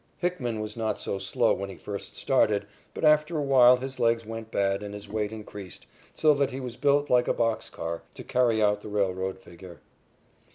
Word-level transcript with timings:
Hickman 0.17 0.59
was 0.61 0.75
not 0.75 0.97
so 0.97 1.19
slow 1.19 1.53
when 1.53 1.69
he 1.69 1.75
first 1.75 2.15
started, 2.15 2.65
but 2.95 3.05
after 3.05 3.37
a 3.37 3.43
while 3.43 3.77
his 3.77 3.99
legs 3.99 4.25
went 4.25 4.49
bad 4.49 4.81
and 4.81 4.95
his 4.95 5.07
weight 5.07 5.31
increased, 5.31 5.85
so 6.11 6.33
that 6.33 6.49
he 6.49 6.59
was 6.59 6.75
built 6.75 7.11
like 7.11 7.27
a 7.27 7.33
box 7.35 7.69
car, 7.69 8.01
to 8.15 8.23
carry 8.23 8.63
out 8.63 8.81
the 8.81 8.89
railroad 8.89 9.37
figure. 9.37 9.79